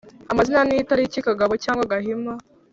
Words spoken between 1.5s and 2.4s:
cyangwa gahima